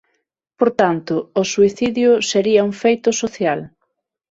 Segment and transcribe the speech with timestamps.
[0.57, 3.59] Por tanto o suicidio sería un feito social.